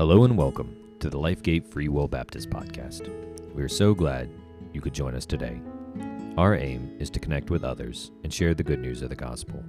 Hello 0.00 0.24
and 0.24 0.34
welcome 0.34 0.74
to 0.98 1.10
the 1.10 1.18
Lifegate 1.18 1.70
Free 1.70 1.88
Will 1.88 2.08
Baptist 2.08 2.48
Podcast. 2.48 3.12
We 3.54 3.62
are 3.62 3.68
so 3.68 3.92
glad 3.92 4.30
you 4.72 4.80
could 4.80 4.94
join 4.94 5.14
us 5.14 5.26
today. 5.26 5.60
Our 6.38 6.56
aim 6.56 6.96
is 6.98 7.10
to 7.10 7.20
connect 7.20 7.50
with 7.50 7.64
others 7.64 8.10
and 8.24 8.32
share 8.32 8.54
the 8.54 8.62
good 8.62 8.80
news 8.80 9.02
of 9.02 9.10
the 9.10 9.14
gospel 9.14 9.62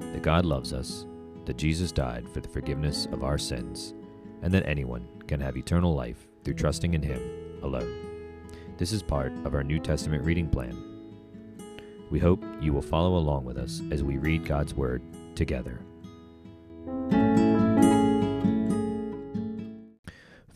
that 0.00 0.24
God 0.24 0.44
loves 0.44 0.72
us, 0.72 1.06
that 1.44 1.56
Jesus 1.56 1.92
died 1.92 2.28
for 2.28 2.40
the 2.40 2.48
forgiveness 2.48 3.06
of 3.12 3.22
our 3.22 3.38
sins, 3.38 3.94
and 4.42 4.52
that 4.52 4.66
anyone 4.66 5.06
can 5.28 5.38
have 5.38 5.56
eternal 5.56 5.94
life 5.94 6.26
through 6.42 6.54
trusting 6.54 6.94
in 6.94 7.02
Him 7.02 7.22
alone. 7.62 8.42
This 8.78 8.90
is 8.90 9.04
part 9.04 9.32
of 9.44 9.54
our 9.54 9.62
New 9.62 9.78
Testament 9.78 10.24
reading 10.24 10.48
plan. 10.48 10.76
We 12.10 12.18
hope 12.18 12.44
you 12.60 12.72
will 12.72 12.82
follow 12.82 13.18
along 13.18 13.44
with 13.44 13.56
us 13.56 13.82
as 13.92 14.02
we 14.02 14.18
read 14.18 14.46
God's 14.46 14.74
Word 14.74 15.00
together. 15.36 15.78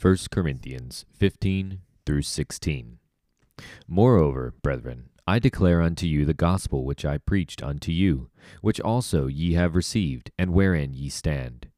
1 0.00 0.16
Corinthians 0.30 1.04
15 1.12 1.82
through 2.06 2.22
16. 2.22 2.98
Moreover, 3.86 4.54
brethren, 4.62 5.10
I 5.26 5.38
declare 5.38 5.82
unto 5.82 6.06
you 6.06 6.24
the 6.24 6.32
gospel 6.32 6.86
which 6.86 7.04
I 7.04 7.18
preached 7.18 7.62
unto 7.62 7.92
you, 7.92 8.30
which 8.62 8.80
also 8.80 9.26
ye 9.26 9.52
have 9.54 9.76
received, 9.76 10.30
and 10.38 10.54
wherein 10.54 10.94
ye 10.94 11.10
stand, 11.10 11.68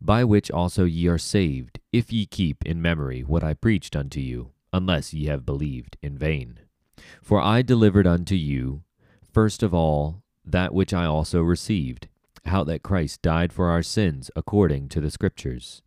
by 0.00 0.22
which 0.22 0.48
also 0.48 0.84
ye 0.84 1.08
are 1.08 1.18
saved, 1.18 1.80
if 1.92 2.12
ye 2.12 2.24
keep 2.24 2.64
in 2.64 2.80
memory 2.80 3.22
what 3.22 3.42
I 3.42 3.52
preached 3.52 3.96
unto 3.96 4.20
you, 4.20 4.52
unless 4.72 5.12
ye 5.12 5.26
have 5.26 5.44
believed 5.44 5.96
in 6.00 6.16
vain. 6.16 6.60
For 7.20 7.40
I 7.40 7.62
delivered 7.62 8.06
unto 8.06 8.36
you, 8.36 8.84
first 9.32 9.60
of 9.60 9.74
all, 9.74 10.22
that 10.44 10.72
which 10.72 10.94
I 10.94 11.06
also 11.06 11.42
received, 11.42 12.06
how 12.44 12.62
that 12.62 12.84
Christ 12.84 13.22
died 13.22 13.52
for 13.52 13.70
our 13.70 13.82
sins 13.82 14.30
according 14.36 14.88
to 14.90 15.00
the 15.00 15.10
Scriptures 15.10 15.82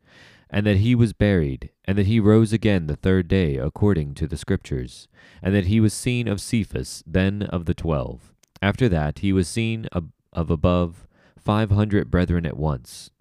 and 0.50 0.66
that 0.66 0.78
he 0.78 0.96
was 0.96 1.14
buried, 1.14 1.72
and 1.86 1.98
that 1.98 2.08
he 2.08 2.20
rose 2.20 2.54
again 2.54 2.88
the 2.88 2.96
third 2.96 3.28
day 3.28 3.58
according 3.58 4.14
to 4.16 4.28
the 4.28 4.38
Scriptures, 4.38 5.08
and 5.42 5.54
that 5.54 5.66
he 5.66 5.80
was 5.80 5.94
seen 5.94 6.28
of 6.28 6.42
Cephas, 6.42 7.04
then 7.06 7.44
of 7.44 7.66
the 7.66 7.74
twelve. 7.74 8.34
After 8.62 8.88
that 8.90 9.20
he 9.20 9.34
was 9.34 9.48
seen 9.48 9.86
of, 9.92 10.10
above 10.34 11.08
five 11.38 11.72
hundred 11.72 12.10
brethren 12.10 12.46
at 12.46 12.58
once, 12.58 13.12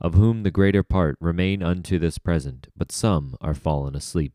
of 0.00 0.14
whom 0.14 0.42
the 0.42 0.50
greater 0.50 0.82
part 0.82 1.16
remain 1.20 1.62
unto 1.62 1.98
this 1.98 2.18
present, 2.18 2.68
but 2.76 2.92
some 2.92 3.36
are 3.40 3.54
fallen 3.54 3.94
asleep. 3.94 4.32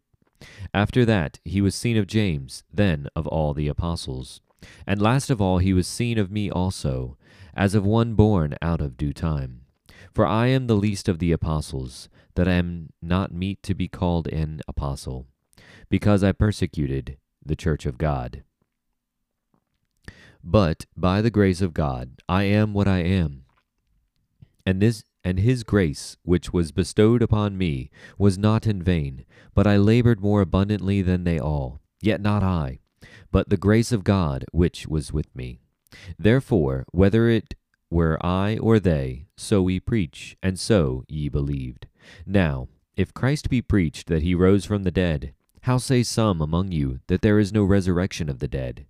After 0.73 1.05
that 1.05 1.39
he 1.45 1.61
was 1.61 1.75
seen 1.75 1.97
of 1.97 2.07
James, 2.07 2.63
then 2.73 3.07
of 3.15 3.27
all 3.27 3.53
the 3.53 3.67
apostles. 3.67 4.41
And 4.85 5.01
last 5.01 5.29
of 5.29 5.41
all 5.41 5.57
he 5.57 5.73
was 5.73 5.87
seen 5.87 6.17
of 6.17 6.31
me 6.31 6.49
also, 6.49 7.17
as 7.53 7.75
of 7.75 7.85
one 7.85 8.13
born 8.13 8.55
out 8.61 8.81
of 8.81 8.97
due 8.97 9.13
time. 9.13 9.60
For 10.13 10.25
I 10.25 10.47
am 10.47 10.67
the 10.67 10.75
least 10.75 11.07
of 11.07 11.19
the 11.19 11.31
apostles, 11.31 12.09
that 12.35 12.47
I 12.47 12.53
am 12.53 12.89
not 13.01 13.33
meet 13.33 13.63
to 13.63 13.73
be 13.73 13.87
called 13.87 14.27
an 14.27 14.61
apostle, 14.67 15.27
because 15.89 16.23
I 16.23 16.31
persecuted 16.31 17.17
the 17.45 17.55
church 17.55 17.85
of 17.85 17.97
God. 17.97 18.43
But 20.43 20.85
by 20.97 21.21
the 21.21 21.29
grace 21.29 21.61
of 21.61 21.73
God 21.73 22.21
I 22.27 22.43
am 22.43 22.73
what 22.73 22.87
I 22.87 22.99
am. 22.99 23.45
And 24.65 24.81
this 24.81 25.03
and 25.23 25.39
his 25.39 25.63
grace 25.63 26.17
which 26.23 26.51
was 26.51 26.71
bestowed 26.71 27.21
upon 27.21 27.57
me 27.57 27.91
was 28.17 28.37
not 28.37 28.65
in 28.65 28.81
vain, 28.81 29.25
but 29.53 29.67
I 29.67 29.77
labored 29.77 30.19
more 30.19 30.41
abundantly 30.41 31.01
than 31.01 31.23
they 31.23 31.39
all, 31.39 31.79
yet 32.01 32.21
not 32.21 32.43
I, 32.43 32.79
but 33.31 33.49
the 33.49 33.57
grace 33.57 33.91
of 33.91 34.03
God 34.03 34.45
which 34.51 34.87
was 34.87 35.13
with 35.13 35.33
me. 35.35 35.59
Therefore, 36.17 36.85
whether 36.91 37.29
it 37.29 37.53
were 37.91 38.17
I 38.25 38.57
or 38.57 38.79
they, 38.79 39.27
so 39.37 39.61
we 39.61 39.79
preach, 39.79 40.35
and 40.41 40.57
so 40.57 41.03
ye 41.07 41.29
believed. 41.29 41.87
Now, 42.25 42.69
if 42.95 43.13
Christ 43.13 43.49
be 43.49 43.61
preached 43.61 44.07
that 44.07 44.23
he 44.23 44.33
rose 44.33 44.65
from 44.65 44.83
the 44.83 44.91
dead, 44.91 45.33
how 45.61 45.77
say 45.77 46.01
some 46.01 46.41
among 46.41 46.71
you 46.71 47.01
that 47.07 47.21
there 47.21 47.37
is 47.37 47.53
no 47.53 47.63
resurrection 47.63 48.29
of 48.29 48.39
the 48.39 48.47
dead? 48.47 48.85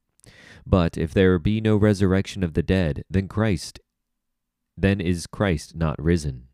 But 0.65 0.97
if 0.97 1.13
there 1.13 1.39
be 1.39 1.59
no 1.59 1.75
resurrection 1.75 2.43
of 2.43 2.53
the 2.53 2.63
dead, 2.63 3.03
then 3.09 3.27
Christ 3.27 3.79
then 4.77 5.01
is 5.01 5.27
Christ 5.27 5.75
not 5.75 6.01
risen. 6.01 6.47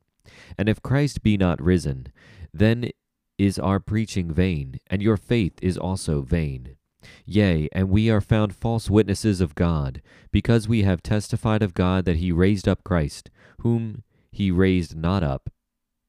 And 0.58 0.68
if 0.68 0.82
Christ 0.82 1.22
be 1.22 1.38
not 1.38 1.62
risen, 1.62 2.08
then 2.54 2.90
is 3.38 3.60
our 3.60 3.80
preaching 3.80 4.32
vain, 4.32 4.80
and 4.88 5.02
your 5.02 5.18
faith 5.18 5.54
is 5.62 5.78
also 5.78 6.22
vain. 6.22 6.77
Yea, 7.26 7.68
and 7.72 7.90
we 7.90 8.10
are 8.10 8.22
found 8.22 8.56
false 8.56 8.90
witnesses 8.90 9.42
of 9.42 9.56
God, 9.56 10.02
because 10.32 10.68
we 10.68 10.84
have 10.84 11.04
testified 11.04 11.62
of 11.62 11.74
God 11.74 12.06
that 12.06 12.18
he 12.18 12.32
raised 12.32 12.68
up 12.68 12.84
Christ, 12.84 13.30
whom 13.62 14.04
he 14.32 14.52
raised 14.52 14.96
not 14.96 15.24
up, 15.24 15.50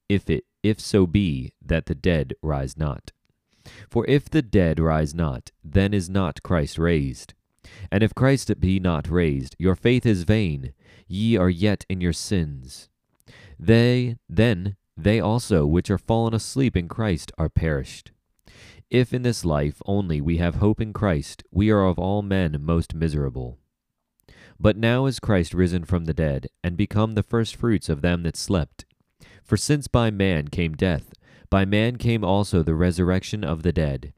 if 0.08 0.28
it 0.28 0.44
if 0.62 0.80
so 0.80 1.06
be 1.06 1.52
that 1.64 1.86
the 1.86 1.94
dead 1.94 2.34
rise 2.42 2.76
not. 2.76 3.12
For 3.88 4.04
if 4.08 4.28
the 4.28 4.42
dead 4.42 4.80
rise 4.80 5.14
not, 5.14 5.50
then 5.62 5.94
is 5.94 6.08
not 6.08 6.42
Christ 6.42 6.78
raised. 6.78 7.34
And 7.92 8.02
if 8.02 8.14
Christ 8.14 8.60
be 8.60 8.80
not 8.80 9.08
raised, 9.08 9.54
your 9.58 9.74
faith 9.74 10.06
is 10.06 10.24
vain, 10.24 10.72
ye 11.06 11.36
are 11.36 11.50
yet 11.50 11.84
in 11.88 12.00
your 12.00 12.12
sins. 12.12 12.88
They 13.58 14.16
then 14.28 14.76
they 14.96 15.20
also 15.20 15.64
which 15.64 15.90
are 15.90 15.98
fallen 15.98 16.34
asleep 16.34 16.76
in 16.76 16.88
Christ 16.88 17.30
are 17.38 17.48
perished. 17.48 18.10
If 18.90 19.12
in 19.12 19.22
this 19.22 19.44
life 19.44 19.82
only 19.84 20.20
we 20.20 20.38
have 20.38 20.56
hope 20.56 20.80
in 20.80 20.92
Christ, 20.92 21.42
we 21.50 21.70
are 21.70 21.84
of 21.84 21.98
all 21.98 22.22
men 22.22 22.56
most 22.60 22.94
miserable. 22.94 23.58
But 24.58 24.76
now 24.76 25.06
is 25.06 25.20
Christ 25.20 25.54
risen 25.54 25.84
from 25.84 26.06
the 26.06 26.14
dead, 26.14 26.48
and 26.64 26.76
become 26.76 27.14
the 27.14 27.22
firstfruits 27.22 27.88
of 27.88 28.02
them 28.02 28.22
that 28.24 28.36
slept. 28.36 28.86
For 29.44 29.56
since 29.56 29.86
by 29.86 30.10
man 30.10 30.48
came 30.48 30.74
death, 30.74 31.12
by 31.50 31.64
man 31.64 31.96
came 31.96 32.24
also 32.24 32.62
the 32.62 32.74
resurrection 32.74 33.44
of 33.44 33.62
the 33.62 33.72
dead. 33.72 34.12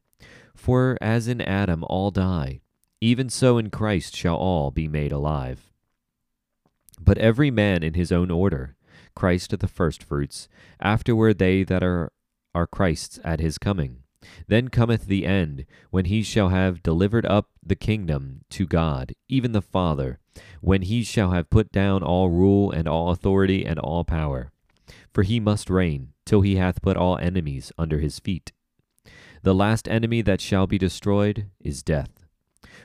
For 0.55 0.97
as 1.01 1.27
in 1.27 1.41
Adam 1.41 1.83
all 1.83 2.11
die, 2.11 2.61
even 2.99 3.29
so 3.29 3.57
in 3.57 3.69
Christ 3.69 4.15
shall 4.15 4.35
all 4.35 4.71
be 4.71 4.87
made 4.87 5.11
alive. 5.11 5.71
But 6.99 7.17
every 7.17 7.49
man 7.49 7.83
in 7.83 7.95
his 7.95 8.11
own 8.11 8.29
order, 8.29 8.75
Christ 9.15 9.57
the 9.57 9.67
firstfruits, 9.67 10.47
afterward 10.79 11.39
they 11.39 11.63
that 11.63 11.83
are, 11.83 12.11
are 12.53 12.67
Christ's 12.67 13.19
at 13.23 13.39
his 13.39 13.57
coming. 13.57 14.00
Then 14.47 14.67
cometh 14.67 15.05
the 15.05 15.25
end, 15.25 15.65
when 15.89 16.05
he 16.05 16.21
shall 16.21 16.49
have 16.49 16.83
delivered 16.83 17.25
up 17.25 17.49
the 17.65 17.75
kingdom 17.75 18.41
to 18.51 18.65
God, 18.65 19.13
even 19.27 19.51
the 19.51 19.61
Father, 19.61 20.19
when 20.61 20.83
he 20.83 21.03
shall 21.03 21.31
have 21.31 21.49
put 21.49 21.71
down 21.71 22.03
all 22.03 22.29
rule 22.29 22.71
and 22.71 22.87
all 22.87 23.09
authority 23.09 23.65
and 23.65 23.79
all 23.79 24.03
power 24.03 24.51
for 25.13 25.23
he 25.23 25.39
must 25.39 25.69
reign 25.69 26.09
till 26.25 26.41
he 26.41 26.55
hath 26.55 26.81
put 26.81 26.97
all 26.97 27.17
enemies 27.17 27.71
under 27.77 27.99
his 27.99 28.19
feet. 28.19 28.51
The 29.43 29.55
last 29.55 29.87
enemy 29.87 30.21
that 30.21 30.41
shall 30.41 30.67
be 30.67 30.77
destroyed 30.77 31.47
is 31.59 31.83
death. 31.83 32.25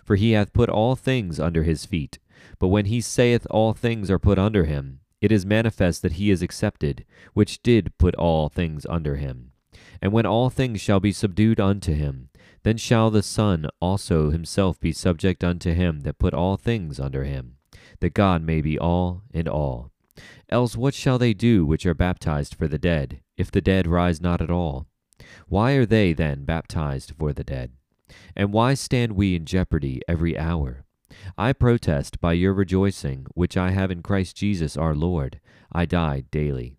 For 0.04 0.16
he 0.16 0.32
hath 0.32 0.52
put 0.52 0.70
all 0.70 0.96
things 0.96 1.38
under 1.38 1.62
his 1.62 1.84
feet. 1.84 2.18
But 2.58 2.68
when 2.68 2.86
he 2.86 3.00
saith 3.00 3.46
all 3.50 3.74
things 3.74 4.10
are 4.10 4.18
put 4.18 4.38
under 4.38 4.64
him, 4.64 5.00
it 5.20 5.32
is 5.32 5.46
manifest 5.46 6.02
that 6.02 6.12
he 6.12 6.30
is 6.30 6.42
accepted, 6.42 7.04
which 7.34 7.62
did 7.62 7.96
put 7.98 8.14
all 8.14 8.48
things 8.48 8.86
under 8.88 9.16
him. 9.16 9.52
And 10.00 10.12
when 10.12 10.26
all 10.26 10.50
things 10.50 10.80
shall 10.80 11.00
be 11.00 11.12
subdued 11.12 11.60
unto 11.60 11.94
him, 11.94 12.28
then 12.62 12.76
shall 12.76 13.10
the 13.10 13.22
Son 13.22 13.68
also 13.80 14.30
himself 14.30 14.80
be 14.80 14.92
subject 14.92 15.44
unto 15.44 15.72
him 15.72 16.00
that 16.00 16.18
put 16.18 16.34
all 16.34 16.56
things 16.56 16.98
under 16.98 17.24
him, 17.24 17.56
that 18.00 18.14
God 18.14 18.42
may 18.42 18.60
be 18.60 18.78
all 18.78 19.22
in 19.32 19.46
all. 19.46 19.92
Else 20.48 20.76
what 20.76 20.94
shall 20.94 21.18
they 21.18 21.34
do 21.34 21.64
which 21.64 21.86
are 21.86 21.94
baptized 21.94 22.54
for 22.54 22.68
the 22.68 22.78
dead, 22.78 23.20
if 23.36 23.50
the 23.50 23.60
dead 23.60 23.86
rise 23.86 24.20
not 24.20 24.40
at 24.40 24.50
all? 24.50 24.86
Why 25.48 25.72
are 25.72 25.86
they 25.86 26.12
then 26.12 26.44
baptized 26.44 27.12
for 27.18 27.32
the 27.32 27.44
dead? 27.44 27.72
And 28.34 28.52
why 28.52 28.74
stand 28.74 29.12
we 29.12 29.34
in 29.34 29.44
jeopardy 29.44 30.00
every 30.08 30.38
hour? 30.38 30.84
I 31.38 31.52
protest 31.52 32.20
by 32.20 32.34
your 32.34 32.52
rejoicing, 32.52 33.26
which 33.34 33.56
I 33.56 33.70
have 33.70 33.90
in 33.90 34.02
Christ 34.02 34.36
Jesus 34.36 34.76
our 34.76 34.94
Lord, 34.94 35.40
I 35.72 35.86
die 35.86 36.24
daily. 36.30 36.76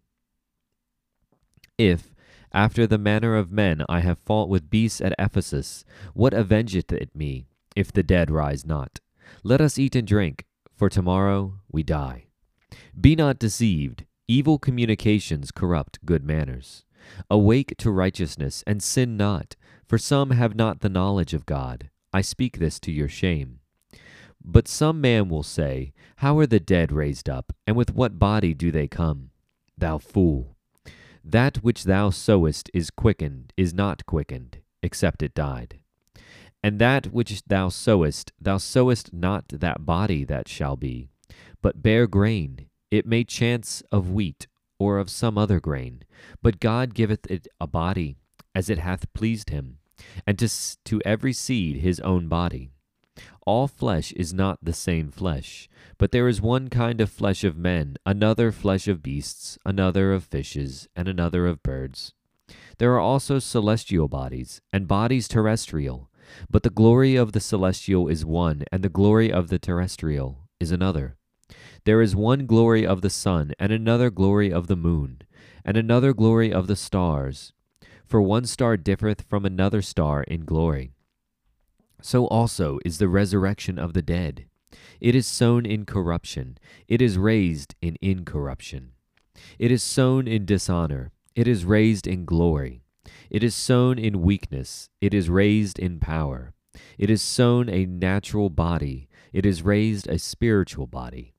If, 1.78 2.16
after 2.58 2.88
the 2.88 2.98
manner 2.98 3.36
of 3.36 3.52
men, 3.52 3.84
I 3.88 4.00
have 4.00 4.18
fought 4.18 4.50
with 4.50 4.72
beasts 4.72 5.00
at 5.00 5.14
Ephesus, 5.20 5.86
what 6.16 6.34
avengeth 6.34 6.92
it 6.92 7.16
me, 7.16 7.46
if 7.76 7.92
the 7.92 8.02
dead 8.02 8.32
rise 8.32 8.66
not? 8.66 9.00
Let 9.44 9.62
us 9.62 9.78
eat 9.78 9.96
and 9.96 10.08
drink, 10.08 10.44
for 10.76 10.90
tomorrow 10.90 11.60
we 11.72 11.84
die. 11.84 12.26
Be 13.00 13.16
not 13.16 13.38
deceived. 13.38 14.06
Evil 14.28 14.58
communications 14.58 15.52
corrupt 15.52 16.04
good 16.04 16.24
manners. 16.24 16.84
Awake 17.30 17.76
to 17.78 17.92
righteousness, 17.92 18.64
and 18.66 18.82
sin 18.82 19.16
not, 19.18 19.56
for 19.86 20.00
some 20.00 20.32
have 20.32 20.56
not 20.56 20.80
the 20.80 20.90
knowledge 20.90 21.36
of 21.36 21.46
God. 21.46 21.92
I 22.12 22.22
speak 22.22 22.58
this 22.58 22.80
to 22.80 22.92
your 22.92 23.08
shame. 23.08 23.60
But 24.44 24.68
some 24.68 25.00
man 25.00 25.30
will 25.30 25.44
say, 25.44 25.94
How 26.18 26.40
are 26.40 26.48
the 26.48 26.60
dead 26.60 26.92
raised 26.92 27.30
up, 27.30 27.54
and 27.68 27.76
with 27.76 27.94
what 27.94 28.18
body 28.18 28.56
do 28.56 28.72
they 28.72 28.88
come? 28.88 29.30
Thou 29.78 30.00
fool! 30.00 30.57
That 31.30 31.58
which 31.58 31.84
thou 31.84 32.10
sowest 32.10 32.72
is 32.74 32.90
quickened, 32.90 33.52
is 33.58 33.74
not 33.74 34.06
quickened, 34.06 34.60
except 34.82 35.22
it 35.22 35.34
died. 35.34 35.80
And 36.64 36.80
that 36.80 37.08
which 37.08 37.44
thou 37.44 37.68
sowest, 37.68 38.32
thou 38.40 38.56
sowest 38.56 39.12
not 39.12 39.50
that 39.50 39.86
body 39.86 40.24
that 40.24 40.48
shall 40.48 40.78
be, 40.78 41.10
but 41.62 41.84
bare 41.84 42.08
grain, 42.08 42.68
it 42.90 43.06
may 43.06 43.26
chance 43.26 43.84
of 43.92 44.10
wheat 44.10 44.48
or 44.80 45.00
of 45.00 45.10
some 45.10 45.38
other 45.38 45.60
grain, 45.60 46.04
but 46.42 46.62
God 46.62 46.94
giveth 46.94 47.30
it 47.30 47.46
a 47.60 47.68
body 47.68 48.16
as 48.56 48.70
it 48.70 48.78
hath 48.78 49.12
pleased 49.12 49.50
him, 49.50 49.80
and 50.26 50.40
to, 50.40 50.50
to 50.86 51.02
every 51.04 51.34
seed 51.34 51.76
his 51.82 52.00
own 52.00 52.30
body. 52.30 52.72
All 53.46 53.68
flesh 53.68 54.12
is 54.14 54.34
not 54.34 54.60
the 54.62 54.74
same 54.74 55.10
flesh, 55.10 55.70
but 55.98 56.12
there 56.12 56.28
is 56.28 56.42
one 56.42 56.70
kind 56.70 57.00
of 57.02 57.10
flesh 57.10 57.44
of 57.44 57.58
men, 57.58 57.98
another 58.06 58.52
flesh 58.52 58.88
of 58.88 59.02
beasts, 59.02 59.58
another 59.66 60.14
of 60.14 60.24
fishes, 60.24 60.88
and 60.96 61.08
another 61.08 61.48
of 61.48 61.64
birds. 61.64 62.14
There 62.78 62.94
are 62.94 63.00
also 63.00 63.40
celestial 63.40 64.08
bodies, 64.08 64.62
and 64.72 64.88
bodies 64.88 65.28
terrestrial, 65.28 66.10
but 66.50 66.64
the 66.64 66.70
glory 66.70 67.16
of 67.16 67.32
the 67.32 67.40
celestial 67.40 68.08
is 68.08 68.26
one, 68.26 68.64
and 68.72 68.84
the 68.84 68.90
glory 68.90 69.32
of 69.32 69.50
the 69.50 69.60
terrestrial 69.60 70.40
is 70.60 70.72
another. 70.72 71.16
There 71.86 72.02
is 72.02 72.16
one 72.16 72.46
glory 72.46 72.86
of 72.86 73.02
the 73.02 73.10
sun, 73.10 73.54
and 73.58 73.72
another 73.72 74.10
glory 74.10 74.52
of 74.52 74.68
the 74.68 74.76
moon, 74.76 75.22
and 75.64 75.78
another 75.78 76.14
glory 76.14 76.52
of 76.52 76.68
the 76.68 76.76
stars. 76.76 77.54
For 78.06 78.22
one 78.22 78.46
star 78.46 78.78
differeth 78.78 79.22
from 79.22 79.46
another 79.46 79.82
star 79.82 80.24
in 80.24 80.46
glory. 80.46 80.94
So 82.02 82.28
also 82.28 82.80
is 82.86 82.98
the 82.98 83.08
resurrection 83.08 83.80
of 83.80 83.94
the 83.94 84.02
dead. 84.02 84.46
It 85.00 85.16
is 85.16 85.28
sown 85.28 85.66
in 85.66 85.86
corruption, 85.86 86.58
it 86.88 87.02
is 87.02 87.18
raised 87.18 87.76
in 87.82 87.98
incorruption. 88.02 88.92
It 89.60 89.72
is 89.72 89.84
sown 89.84 90.28
in 90.28 90.46
dishonor, 90.46 91.12
it 91.36 91.48
is 91.48 91.66
raised 91.66 92.08
in 92.08 92.26
glory. 92.26 92.84
It 93.30 93.44
is 93.44 93.56
sown 93.56 94.00
in 94.00 94.22
weakness, 94.22 94.90
it 95.02 95.14
is 95.14 95.30
raised 95.30 95.80
in 95.80 96.00
power. 96.00 96.54
It 96.98 97.10
is 97.10 97.22
sown 97.22 97.70
a 97.70 97.86
natural 97.86 98.50
body, 98.50 99.08
it 99.34 99.46
is 99.46 99.64
raised 99.64 100.08
a 100.08 100.20
spiritual 100.20 100.88
body. 100.88 101.34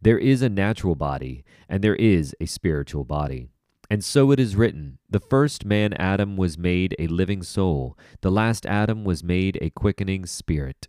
There 0.00 0.18
is 0.18 0.42
a 0.42 0.48
natural 0.48 0.94
body, 0.94 1.44
and 1.68 1.82
there 1.82 1.96
is 1.96 2.34
a 2.40 2.46
spiritual 2.46 3.04
body. 3.04 3.50
And 3.94 4.02
so 4.02 4.32
it 4.32 4.40
is 4.40 4.56
written 4.56 4.98
The 5.08 5.20
first 5.20 5.64
man 5.64 5.92
Adam 5.92 6.36
was 6.36 6.58
made 6.58 6.96
a 6.98 7.06
living 7.06 7.44
soul, 7.44 7.96
the 8.22 8.30
last 8.32 8.66
Adam 8.66 9.04
was 9.04 9.22
made 9.22 9.56
a 9.62 9.70
quickening 9.70 10.26
spirit. 10.26 10.88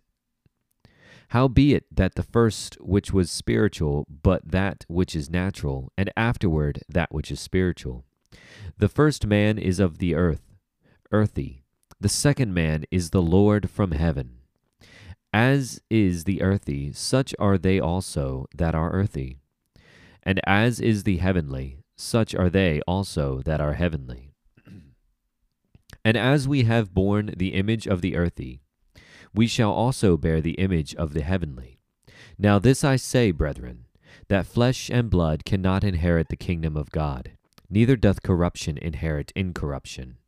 Howbeit 1.28 1.84
that 1.94 2.16
the 2.16 2.24
first 2.24 2.74
which 2.80 3.12
was 3.12 3.30
spiritual, 3.30 4.08
but 4.08 4.50
that 4.50 4.84
which 4.88 5.14
is 5.14 5.30
natural, 5.30 5.92
and 5.96 6.10
afterward 6.16 6.82
that 6.88 7.14
which 7.14 7.30
is 7.30 7.38
spiritual. 7.38 8.04
The 8.76 8.88
first 8.88 9.24
man 9.24 9.56
is 9.56 9.78
of 9.78 9.98
the 9.98 10.16
earth, 10.16 10.56
earthy. 11.12 11.62
The 12.00 12.08
second 12.08 12.54
man 12.54 12.86
is 12.90 13.10
the 13.10 13.22
Lord 13.22 13.70
from 13.70 13.92
heaven. 13.92 14.38
As 15.32 15.80
is 15.88 16.24
the 16.24 16.42
earthy, 16.42 16.92
such 16.92 17.36
are 17.38 17.56
they 17.56 17.78
also 17.78 18.46
that 18.52 18.74
are 18.74 18.90
earthy. 18.90 19.38
And 20.24 20.40
as 20.44 20.80
is 20.80 21.04
the 21.04 21.18
heavenly, 21.18 21.84
such 21.96 22.34
are 22.34 22.50
they 22.50 22.80
also 22.86 23.42
that 23.42 23.60
are 23.60 23.74
heavenly. 23.74 24.32
And 26.04 26.16
as 26.16 26.46
we 26.46 26.64
have 26.64 26.94
borne 26.94 27.34
the 27.36 27.54
image 27.54 27.86
of 27.86 28.00
the 28.00 28.16
earthy, 28.16 28.60
we 29.34 29.46
shall 29.46 29.72
also 29.72 30.16
bear 30.16 30.40
the 30.40 30.52
image 30.52 30.94
of 30.94 31.14
the 31.14 31.22
heavenly. 31.22 31.80
Now 32.38 32.58
this 32.58 32.84
I 32.84 32.96
say, 32.96 33.32
brethren, 33.32 33.86
that 34.28 34.46
flesh 34.46 34.90
and 34.90 35.10
blood 35.10 35.44
cannot 35.44 35.84
inherit 35.84 36.28
the 36.28 36.36
kingdom 36.36 36.76
of 36.76 36.90
God, 36.90 37.32
neither 37.68 37.96
doth 37.96 38.22
corruption 38.22 38.78
inherit 38.78 39.32
incorruption. 39.34 40.18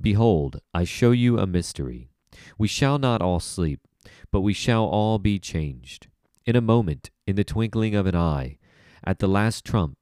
Behold, 0.00 0.60
I 0.72 0.84
show 0.84 1.10
you 1.10 1.38
a 1.38 1.46
mystery. 1.46 2.08
We 2.58 2.68
shall 2.68 2.98
not 2.98 3.22
all 3.22 3.40
sleep, 3.40 3.80
but 4.30 4.42
we 4.42 4.52
shall 4.52 4.84
all 4.84 5.18
be 5.18 5.38
changed. 5.38 6.08
In 6.44 6.56
a 6.56 6.60
moment, 6.60 7.10
in 7.26 7.36
the 7.36 7.44
twinkling 7.44 7.94
of 7.94 8.06
an 8.06 8.14
eye, 8.14 8.58
at 9.04 9.18
the 9.18 9.28
last 9.28 9.64
trump, 9.64 9.95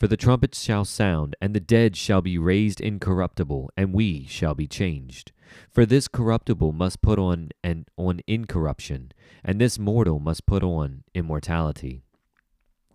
for 0.00 0.08
the 0.08 0.16
trumpet 0.16 0.54
shall 0.54 0.86
sound, 0.86 1.36
and 1.42 1.54
the 1.54 1.60
dead 1.60 1.94
shall 1.94 2.22
be 2.22 2.38
raised 2.38 2.80
incorruptible, 2.80 3.70
and 3.76 3.92
we 3.92 4.24
shall 4.26 4.54
be 4.54 4.66
changed. 4.66 5.30
For 5.70 5.84
this 5.84 6.08
corruptible 6.08 6.72
must 6.72 7.02
put 7.02 7.18
on 7.18 7.50
and 7.62 7.86
on 7.98 8.22
incorruption, 8.26 9.12
and 9.44 9.60
this 9.60 9.78
mortal 9.78 10.18
must 10.18 10.46
put 10.46 10.62
on 10.62 11.04
immortality. 11.14 12.00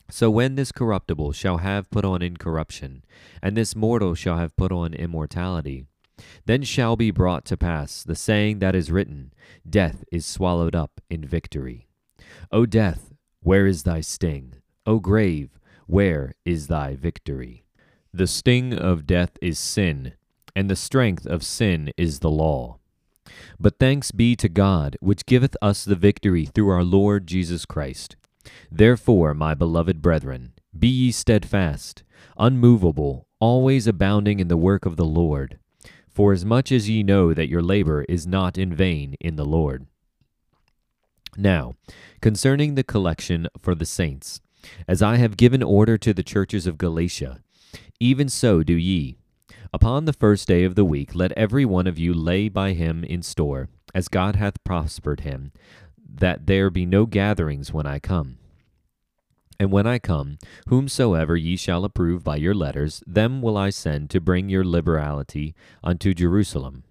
So 0.10 0.32
when 0.32 0.56
this 0.56 0.72
corruptible 0.72 1.32
shall 1.34 1.58
have 1.58 1.92
put 1.92 2.06
on 2.06 2.24
incorruption, 2.24 3.06
and 3.40 3.56
this 3.56 3.76
mortal 3.76 4.16
shall 4.16 4.38
have 4.38 4.56
put 4.56 4.72
on 4.72 4.96
immortality, 4.96 5.86
then 6.48 6.64
shall 6.64 6.96
be 6.96 7.12
brought 7.12 7.46
to 7.46 7.58
pass 7.58 8.02
the 8.02 8.16
saying 8.16 8.58
that 8.60 8.74
is 8.74 8.92
written, 8.92 9.32
Death 9.70 10.04
is 10.12 10.26
swallowed 10.26 10.74
up 10.74 11.00
in 11.08 11.24
victory. 11.24 11.88
O 12.52 12.66
death, 12.66 13.14
where 13.42 13.68
is 13.68 13.84
thy 13.84 14.02
sting? 14.02 14.56
O 14.88 15.00
grave, 15.00 15.60
where 15.88 16.34
is 16.46 16.68
thy 16.68 16.96
victory? 16.96 17.64
The 18.14 18.28
sting 18.28 18.74
of 18.74 19.06
death 19.06 19.38
is 19.42 19.60
sin, 19.60 20.14
and 20.56 20.70
the 20.70 20.76
strength 20.76 21.26
of 21.26 21.44
sin 21.44 21.92
is 21.98 22.20
the 22.20 22.32
law. 22.32 22.80
But 23.60 23.80
thanks 23.80 24.12
be 24.12 24.36
to 24.38 24.50
God, 24.50 24.98
which 25.00 25.26
giveth 25.26 25.56
us 25.62 25.84
the 25.84 25.96
victory 25.96 26.46
through 26.46 26.70
our 26.70 26.84
Lord 26.84 27.28
Jesus 27.28 27.66
Christ. 27.66 28.16
Therefore, 28.72 29.34
my 29.34 29.54
beloved 29.54 30.02
brethren, 30.02 30.54
be 30.78 30.88
ye 30.88 31.12
steadfast, 31.12 32.04
unmovable, 32.38 33.28
always 33.40 33.88
abounding 33.88 34.40
in 34.40 34.48
the 34.48 34.58
work 34.58 34.86
of 34.86 34.96
the 34.96 35.06
Lord, 35.06 35.60
for 36.08 36.32
as 36.32 36.46
much 36.46 36.72
as 36.72 36.90
ye 36.90 37.04
know 37.04 37.34
that 37.34 37.50
your 37.50 37.62
labor 37.62 38.06
is 38.08 38.26
not 38.26 38.58
in 38.58 38.74
vain 38.74 39.16
in 39.20 39.36
the 39.36 39.46
Lord. 39.46 39.88
Now, 41.38 41.76
concerning 42.22 42.76
the 42.76 42.84
collection 42.84 43.48
for 43.60 43.76
the 43.76 43.86
saints, 43.86 44.40
as 44.88 45.02
I 45.02 45.18
have 45.18 45.38
given 45.38 45.64
order 45.64 45.98
to 45.98 46.14
the 46.14 46.24
churches 46.24 46.68
of 46.68 46.78
Galatia, 46.78 47.40
even 48.00 48.30
so 48.30 48.64
do 48.64 48.74
ye. 48.74 49.18
Upon 49.74 50.06
the 50.06 50.14
first 50.14 50.48
day 50.48 50.64
of 50.64 50.76
the 50.76 50.86
week 50.86 51.16
let 51.16 51.32
every 51.34 51.66
one 51.66 51.88
of 51.88 52.00
you 52.00 52.14
lay 52.14 52.50
by 52.50 52.74
him 52.74 53.04
in 53.04 53.22
store, 53.22 53.70
as 53.94 54.08
God 54.08 54.36
hath 54.36 54.64
prospered 54.64 55.22
him, 55.22 55.52
that 56.08 56.48
there 56.48 56.70
be 56.70 56.86
no 56.86 57.06
gatherings 57.06 57.74
when 57.74 57.86
I 57.86 58.00
come. 58.00 58.38
And 59.60 59.72
when 59.72 59.88
I 59.88 60.00
come, 60.00 60.38
whomsoever 60.68 61.36
ye 61.36 61.56
shall 61.56 61.86
approve 61.86 62.24
by 62.24 62.36
your 62.36 62.54
letters, 62.54 63.02
them 63.08 63.42
will 63.42 63.58
I 63.58 63.70
send 63.70 64.10
to 64.10 64.20
bring 64.20 64.50
your 64.50 64.66
liberality 64.66 65.56
unto 65.84 66.14
Jerusalem. 66.14 66.84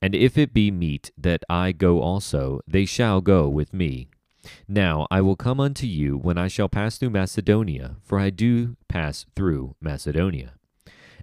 And 0.00 0.14
if 0.14 0.36
it 0.36 0.52
be 0.52 0.70
meet 0.70 1.10
that 1.16 1.44
I 1.48 1.72
go 1.72 2.00
also, 2.00 2.60
they 2.66 2.84
shall 2.84 3.20
go 3.20 3.48
with 3.48 3.72
me. 3.72 4.08
Now 4.68 5.06
I 5.10 5.20
will 5.20 5.36
come 5.36 5.60
unto 5.60 5.86
you 5.86 6.16
when 6.16 6.38
I 6.38 6.48
shall 6.48 6.68
pass 6.68 6.98
through 6.98 7.10
Macedonia, 7.10 7.96
for 8.02 8.18
I 8.18 8.30
do 8.30 8.76
pass 8.88 9.26
through 9.36 9.76
Macedonia. 9.80 10.54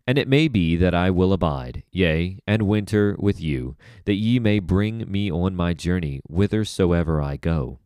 And 0.08 0.18
it 0.18 0.28
may 0.28 0.48
be 0.48 0.76
that 0.76 0.96
I 0.96 1.12
will 1.12 1.34
abide, 1.34 1.84
yea, 1.92 2.40
and 2.48 2.64
winter 2.64 3.16
with 3.20 3.40
you, 3.40 3.76
that 4.06 4.16
ye 4.16 4.40
may 4.40 4.60
bring 4.60 5.10
me 5.12 5.32
on 5.32 5.56
my 5.56 5.74
journey 5.74 6.22
whithersoever 6.28 7.22
I 7.22 7.38
go. 7.38 7.80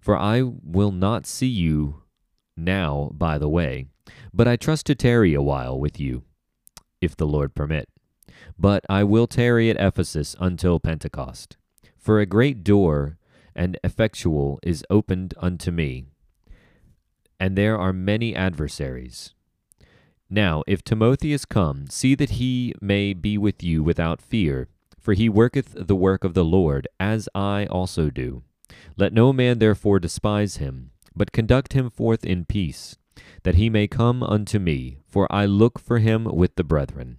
For 0.00 0.16
I 0.16 0.42
will 0.42 0.92
not 0.92 1.26
see 1.26 1.48
you 1.48 2.02
now 2.56 3.10
by 3.12 3.36
the 3.36 3.48
way, 3.48 3.86
but 4.32 4.48
I 4.48 4.56
trust 4.56 4.86
to 4.86 4.94
tarry 4.94 5.34
a 5.34 5.42
while 5.42 5.78
with 5.78 6.00
you, 6.00 6.22
if 7.00 7.16
the 7.16 7.26
Lord 7.26 7.54
permit. 7.54 7.88
But 8.58 8.84
I 8.88 9.04
will 9.04 9.26
tarry 9.26 9.68
at 9.68 9.76
Ephesus 9.76 10.34
until 10.40 10.80
Pentecost. 10.80 11.56
For 11.98 12.20
a 12.20 12.26
great 12.26 12.64
door 12.64 13.17
and 13.58 13.76
effectual 13.82 14.60
is 14.62 14.84
opened 14.88 15.34
unto 15.36 15.72
me, 15.72 16.06
and 17.40 17.58
there 17.58 17.76
are 17.76 17.92
many 17.92 18.34
adversaries. 18.34 19.34
Now, 20.30 20.62
if 20.68 20.84
Timotheus 20.84 21.44
come, 21.44 21.88
see 21.88 22.14
that 22.14 22.38
he 22.38 22.72
may 22.80 23.14
be 23.14 23.36
with 23.36 23.62
you 23.62 23.82
without 23.82 24.22
fear, 24.22 24.68
for 25.00 25.12
he 25.14 25.28
worketh 25.28 25.74
the 25.76 25.96
work 25.96 26.22
of 26.22 26.34
the 26.34 26.44
Lord, 26.44 26.86
as 27.00 27.28
I 27.34 27.66
also 27.66 28.10
do. 28.10 28.44
Let 28.96 29.12
no 29.12 29.32
man 29.32 29.58
therefore 29.58 29.98
despise 29.98 30.58
him, 30.58 30.92
but 31.16 31.32
conduct 31.32 31.72
him 31.72 31.90
forth 31.90 32.24
in 32.24 32.44
peace, 32.44 32.96
that 33.42 33.56
he 33.56 33.68
may 33.68 33.88
come 33.88 34.22
unto 34.22 34.60
me, 34.60 34.98
for 35.04 35.26
I 35.32 35.46
look 35.46 35.80
for 35.80 35.98
him 35.98 36.24
with 36.24 36.54
the 36.54 36.64
brethren. 36.64 37.18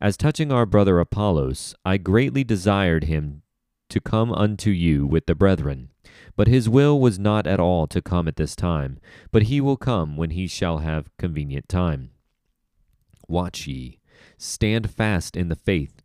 As 0.00 0.16
touching 0.16 0.50
our 0.50 0.64
brother 0.64 0.98
Apollos, 0.98 1.74
I 1.84 1.98
greatly 1.98 2.44
desired 2.44 3.04
him 3.04 3.42
to 3.88 4.00
come 4.00 4.32
unto 4.32 4.70
you 4.70 5.06
with 5.06 5.26
the 5.26 5.34
brethren. 5.34 5.88
But 6.36 6.48
his 6.48 6.68
will 6.68 7.00
was 7.00 7.18
not 7.18 7.46
at 7.46 7.60
all 7.60 7.86
to 7.88 8.02
come 8.02 8.28
at 8.28 8.36
this 8.36 8.54
time, 8.54 8.98
but 9.32 9.44
he 9.44 9.60
will 9.60 9.76
come 9.76 10.16
when 10.16 10.30
he 10.30 10.46
shall 10.46 10.78
have 10.78 11.16
convenient 11.16 11.68
time. 11.68 12.10
Watch 13.26 13.66
ye, 13.66 13.98
stand 14.36 14.90
fast 14.90 15.36
in 15.36 15.48
the 15.48 15.56
faith, 15.56 16.02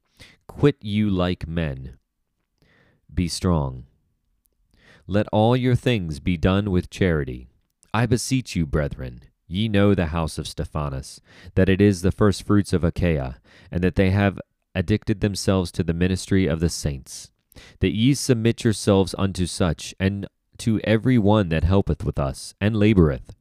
quit 0.47 0.77
you 0.81 1.09
like 1.09 1.47
men. 1.47 1.97
Be 3.13 3.27
strong. 3.27 3.85
Let 5.05 5.27
all 5.27 5.55
your 5.55 5.75
things 5.75 6.19
be 6.19 6.37
done 6.37 6.71
with 6.71 6.89
charity. 6.89 7.49
I 7.93 8.05
beseech 8.05 8.55
you, 8.55 8.65
brethren, 8.65 9.21
ye 9.47 9.67
know 9.67 9.93
the 9.93 10.07
house 10.07 10.37
of 10.37 10.47
Stephanas, 10.47 11.21
that 11.55 11.69
it 11.69 11.79
is 11.79 12.01
the 12.01 12.11
firstfruits 12.11 12.73
of 12.73 12.83
Achaia, 12.83 13.39
and 13.69 13.83
that 13.83 13.95
they 13.95 14.09
have 14.09 14.39
addicted 14.73 15.19
themselves 15.19 15.71
to 15.73 15.83
the 15.83 15.93
ministry 15.93 16.47
of 16.47 16.59
the 16.59 16.69
saints 16.69 17.29
that 17.79 17.95
ye 17.95 18.13
submit 18.13 18.63
yourselves 18.63 19.15
unto 19.17 19.45
such, 19.45 19.93
and 19.99 20.27
to 20.57 20.79
every 20.81 21.17
one 21.17 21.49
that 21.49 21.63
helpeth 21.63 22.03
with 22.03 22.19
us, 22.19 22.53
and 22.61 22.75
laboureth. 22.75 23.35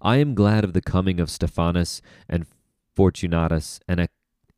I 0.00 0.16
am 0.16 0.34
glad 0.34 0.64
of 0.64 0.72
the 0.72 0.82
coming 0.82 1.20
of 1.20 1.30
Stephanas 1.30 2.00
and 2.28 2.46
Fortunatus 2.94 3.80
and 3.88 4.08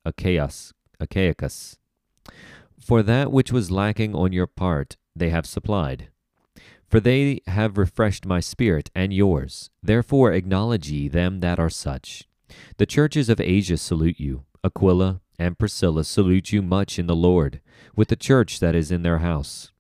Achaeus, 0.05 0.73
Achaicus. 1.01 1.77
For 2.79 3.03
that 3.03 3.33
which 3.33 3.53
was 3.53 3.71
lacking 3.71 4.15
on 4.15 4.33
your 4.33 4.47
part 4.47 4.97
they 5.15 5.31
have 5.31 5.47
supplied. 5.47 6.09
For 6.89 7.01
they 7.01 7.41
have 7.47 7.79
refreshed 7.79 8.27
my 8.27 8.41
spirit 8.41 8.91
and 8.95 9.13
yours. 9.13 9.71
Therefore 9.83 10.33
acknowledge 10.33 10.91
ye 10.91 11.09
them 11.09 11.41
that 11.41 11.59
are 11.59 11.71
such. 11.71 12.25
The 12.79 12.87
churches 12.87 13.29
of 13.29 13.41
Asia 13.41 13.77
salute 13.77 14.19
you. 14.19 14.45
Aquila 14.65 15.21
and 15.41 15.59
Priscilla 15.59 16.05
salute 16.05 16.53
you 16.53 16.61
much 16.61 16.99
in 16.99 17.07
the 17.07 17.17
Lord, 17.17 17.63
with 17.97 18.09
the 18.09 18.15
church 18.15 18.61
that 18.61 18.75
is 18.75 18.93
in 18.93 19.03
their 19.03 19.19
house. 19.19 19.73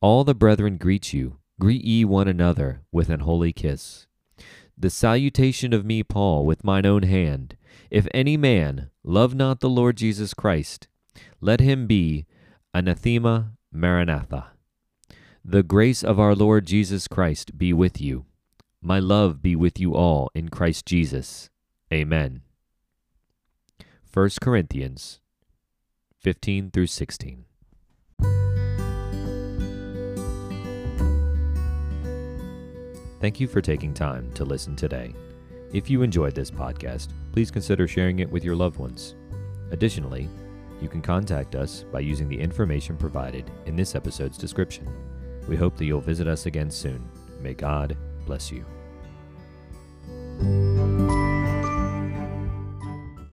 All 0.00 0.22
the 0.22 0.36
brethren 0.36 0.76
greet 0.76 1.12
you. 1.12 1.38
Greet 1.60 1.84
ye 1.84 2.04
one 2.04 2.28
another 2.28 2.82
with 2.92 3.10
an 3.10 3.20
holy 3.20 3.52
kiss. 3.52 4.06
The 4.78 4.90
salutation 4.90 5.72
of 5.72 5.84
me, 5.84 6.04
Paul, 6.04 6.46
with 6.46 6.62
mine 6.62 6.86
own 6.86 7.02
hand. 7.02 7.56
If 7.90 8.06
any 8.14 8.36
man 8.36 8.90
love 9.02 9.34
not 9.34 9.58
the 9.58 9.68
Lord 9.68 9.96
Jesus 9.96 10.32
Christ, 10.32 10.86
let 11.40 11.58
him 11.58 11.88
be 11.88 12.26
anathema 12.72 13.54
maranatha. 13.72 14.52
The 15.44 15.64
grace 15.64 16.04
of 16.04 16.20
our 16.20 16.36
Lord 16.36 16.66
Jesus 16.66 17.08
Christ 17.08 17.58
be 17.58 17.72
with 17.72 18.00
you. 18.00 18.26
My 18.80 19.00
love 19.00 19.42
be 19.42 19.56
with 19.56 19.80
you 19.80 19.94
all 19.94 20.30
in 20.36 20.50
Christ 20.50 20.86
Jesus. 20.86 21.50
Amen. 21.92 22.42
1 24.14 24.30
Corinthians 24.40 25.18
15 26.20 26.70
through 26.70 26.86
16. 26.86 27.46
Thank 33.20 33.40
you 33.40 33.48
for 33.48 33.60
taking 33.60 33.92
time 33.92 34.32
to 34.34 34.44
listen 34.44 34.76
today. 34.76 35.12
If 35.72 35.90
you 35.90 36.02
enjoyed 36.02 36.36
this 36.36 36.48
podcast, 36.48 37.08
please 37.32 37.50
consider 37.50 37.88
sharing 37.88 38.20
it 38.20 38.30
with 38.30 38.44
your 38.44 38.54
loved 38.54 38.78
ones. 38.78 39.16
Additionally, 39.72 40.28
you 40.80 40.88
can 40.88 41.02
contact 41.02 41.56
us 41.56 41.84
by 41.90 41.98
using 41.98 42.28
the 42.28 42.38
information 42.38 42.96
provided 42.96 43.50
in 43.66 43.74
this 43.74 43.96
episode's 43.96 44.38
description. 44.38 44.86
We 45.48 45.56
hope 45.56 45.76
that 45.76 45.86
you'll 45.86 46.00
visit 46.00 46.28
us 46.28 46.46
again 46.46 46.70
soon. 46.70 47.04
May 47.40 47.54
God 47.54 47.96
bless 48.26 48.52
you. 48.52 48.64